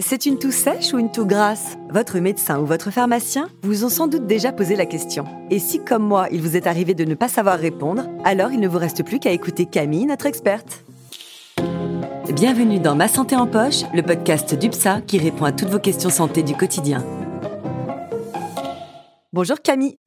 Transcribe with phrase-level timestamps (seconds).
[0.00, 1.78] C'est une toux sèche ou une toux grasse?
[1.88, 5.24] Votre médecin ou votre pharmacien vous ont sans doute déjà posé la question.
[5.50, 8.58] Et si, comme moi, il vous est arrivé de ne pas savoir répondre, alors il
[8.58, 10.82] ne vous reste plus qu'à écouter Camille, notre experte.
[12.32, 16.10] Bienvenue dans Ma Santé en Poche, le podcast d'UPSA qui répond à toutes vos questions
[16.10, 17.04] santé du quotidien.
[19.32, 19.98] Bonjour Camille.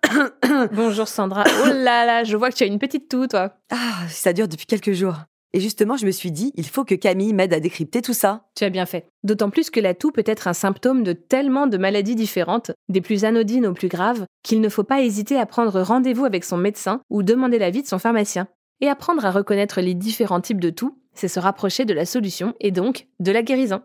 [0.72, 1.44] Bonjour Sandra.
[1.64, 3.50] Oh là là, je vois que tu as une petite toux, toi.
[3.70, 5.16] Ah, ça dure depuis quelques jours.
[5.54, 8.42] Et justement, je me suis dit, il faut que Camille m'aide à décrypter tout ça.
[8.56, 9.06] Tu as bien fait.
[9.22, 13.00] D'autant plus que la toux peut être un symptôme de tellement de maladies différentes, des
[13.00, 16.56] plus anodines aux plus graves, qu'il ne faut pas hésiter à prendre rendez-vous avec son
[16.56, 18.48] médecin ou demander l'avis de son pharmacien.
[18.80, 22.54] Et apprendre à reconnaître les différents types de toux, c'est se rapprocher de la solution
[22.58, 23.80] et donc de la guérison.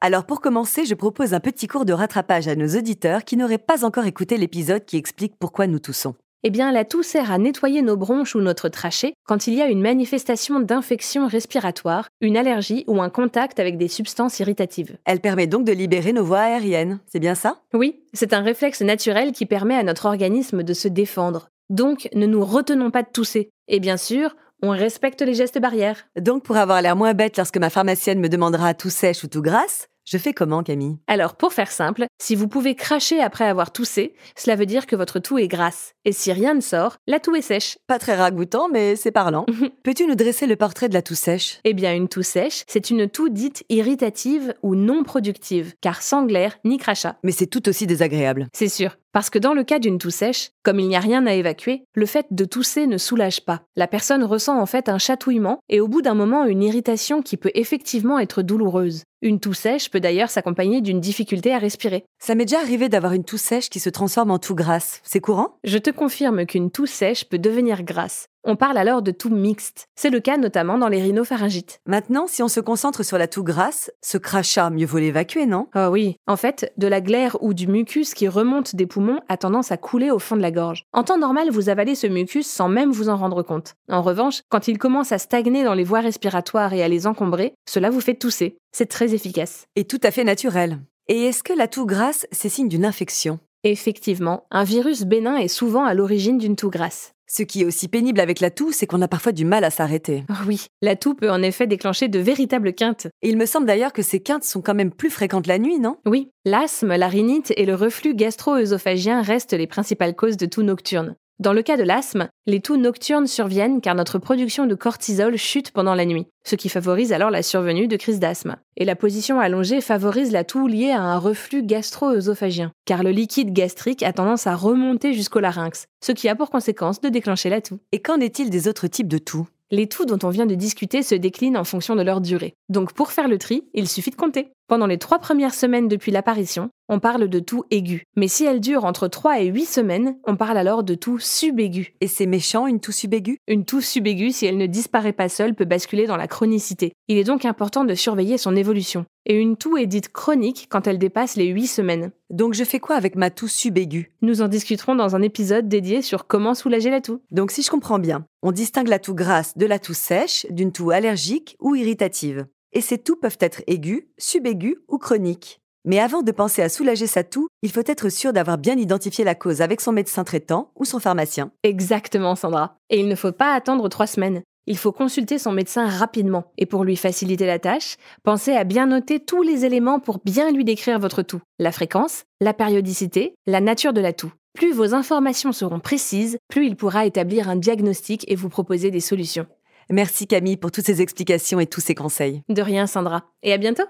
[0.00, 3.58] Alors pour commencer, je propose un petit cours de rattrapage à nos auditeurs qui n'auraient
[3.58, 6.16] pas encore écouté l'épisode qui explique pourquoi nous toussons.
[6.42, 9.60] Eh bien, la toux sert à nettoyer nos bronches ou notre trachée quand il y
[9.60, 14.96] a une manifestation d'infection respiratoire, une allergie ou un contact avec des substances irritatives.
[15.04, 17.58] Elle permet donc de libérer nos voies aériennes, c'est bien ça?
[17.74, 21.50] Oui, c'est un réflexe naturel qui permet à notre organisme de se défendre.
[21.68, 23.50] Donc, ne nous retenons pas de tousser.
[23.68, 26.06] Et bien sûr, on respecte les gestes barrières.
[26.16, 29.42] Donc pour avoir l'air moins bête lorsque ma pharmacienne me demandera tout sèche ou tout
[29.42, 30.98] grasse, je fais comment, Camille?
[31.06, 34.96] Alors, pour faire simple, si vous pouvez cracher après avoir toussé, cela veut dire que
[34.96, 35.92] votre toux est grasse.
[36.04, 37.78] Et si rien ne sort, la toux est sèche.
[37.86, 39.46] Pas très ragoûtant, mais c'est parlant.
[39.84, 41.60] Peux-tu nous dresser le portrait de la toux sèche?
[41.64, 46.24] Eh bien, une toux sèche, c'est une toux dite irritative ou non productive, car sans
[46.24, 47.16] glaire ni crachat.
[47.22, 48.48] Mais c'est tout aussi désagréable.
[48.52, 48.96] C'est sûr.
[49.12, 51.82] Parce que dans le cas d'une toux sèche, comme il n'y a rien à évacuer,
[51.94, 53.62] le fait de tousser ne soulage pas.
[53.74, 57.36] La personne ressent en fait un chatouillement et au bout d'un moment une irritation qui
[57.36, 59.02] peut effectivement être douloureuse.
[59.22, 62.04] Une toux sèche peut d'ailleurs s'accompagner d'une difficulté à respirer.
[62.20, 65.00] Ça m'est déjà arrivé d'avoir une toux sèche qui se transforme en toux grasse.
[65.02, 65.58] C'est courant?
[65.64, 68.29] Je te confirme qu'une toux sèche peut devenir grasse.
[68.42, 69.88] On parle alors de toux mixte.
[69.96, 71.80] C'est le cas notamment dans les rhinopharyngites.
[71.86, 75.68] Maintenant, si on se concentre sur la toux grasse, ce crachat, mieux vaut l'évacuer, non?
[75.74, 76.16] Ah oui.
[76.26, 79.76] En fait, de la glaire ou du mucus qui remonte des poumons a tendance à
[79.76, 80.84] couler au fond de la gorge.
[80.92, 83.74] En temps normal, vous avalez ce mucus sans même vous en rendre compte.
[83.90, 87.52] En revanche, quand il commence à stagner dans les voies respiratoires et à les encombrer,
[87.68, 88.56] cela vous fait tousser.
[88.72, 89.66] C'est très efficace.
[89.76, 90.78] Et tout à fait naturel.
[91.08, 93.38] Et est-ce que la toux grasse, c'est signe d'une infection?
[93.64, 97.12] Effectivement, un virus bénin est souvent à l'origine d'une toux grasse.
[97.32, 99.70] Ce qui est aussi pénible avec la toux, c'est qu'on a parfois du mal à
[99.70, 100.24] s'arrêter.
[100.30, 103.06] Oh oui, la toux peut en effet déclencher de véritables quintes.
[103.22, 105.78] Et il me semble d'ailleurs que ces quintes sont quand même plus fréquentes la nuit,
[105.78, 105.98] non?
[106.06, 111.14] Oui, l'asthme, la rhinite et le reflux gastro-œsophagien restent les principales causes de toux nocturnes.
[111.40, 115.70] Dans le cas de l'asthme, les toux nocturnes surviennent car notre production de cortisol chute
[115.70, 118.56] pendant la nuit, ce qui favorise alors la survenue de crises d'asthme.
[118.76, 123.54] Et la position allongée favorise la toux liée à un reflux gastro-œsophagien, car le liquide
[123.54, 127.62] gastrique a tendance à remonter jusqu'au larynx, ce qui a pour conséquence de déclencher la
[127.62, 127.78] toux.
[127.92, 129.48] Et qu'en est-il des autres types de toux?
[129.70, 132.52] Les toux dont on vient de discuter se déclinent en fonction de leur durée.
[132.68, 134.50] Donc pour faire le tri, il suffit de compter.
[134.70, 138.04] Pendant les trois premières semaines depuis l'apparition, on parle de toux aiguë.
[138.14, 141.96] Mais si elle dure entre 3 et 8 semaines, on parle alors de toux subaiguë.
[142.00, 145.56] Et c'est méchant, une toux subaiguë Une toux subaiguë, si elle ne disparaît pas seule,
[145.56, 146.92] peut basculer dans la chronicité.
[147.08, 149.06] Il est donc important de surveiller son évolution.
[149.26, 152.12] Et une toux est dite chronique quand elle dépasse les 8 semaines.
[152.30, 156.00] Donc je fais quoi avec ma toux subaiguë Nous en discuterons dans un épisode dédié
[156.00, 157.20] sur comment soulager la toux.
[157.32, 160.70] Donc si je comprends bien, on distingue la toux grasse de la toux sèche, d'une
[160.70, 162.46] toux allergique ou irritative.
[162.72, 165.60] Et ces toux peuvent être aiguës, subaiguës ou chroniques.
[165.84, 169.24] Mais avant de penser à soulager sa toux, il faut être sûr d'avoir bien identifié
[169.24, 171.52] la cause avec son médecin traitant ou son pharmacien.
[171.62, 172.76] Exactement, Sandra.
[172.90, 174.42] Et il ne faut pas attendre trois semaines.
[174.66, 176.52] Il faut consulter son médecin rapidement.
[176.58, 180.52] Et pour lui faciliter la tâche, pensez à bien noter tous les éléments pour bien
[180.52, 181.40] lui décrire votre toux.
[181.58, 184.32] La fréquence, la périodicité, la nature de la toux.
[184.54, 189.00] Plus vos informations seront précises, plus il pourra établir un diagnostic et vous proposer des
[189.00, 189.46] solutions.
[189.90, 192.42] Merci Camille pour toutes ces explications et tous ces conseils.
[192.48, 193.24] De rien Sandra.
[193.42, 193.84] Et à bientôt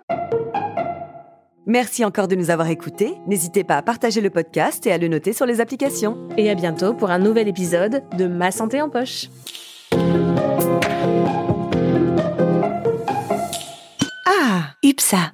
[1.67, 3.15] Merci encore de nous avoir écoutés.
[3.27, 6.29] N'hésitez pas à partager le podcast et à le noter sur les applications.
[6.37, 9.29] Et à bientôt pour un nouvel épisode de Ma santé en poche.
[14.27, 15.33] Ah, UPSA.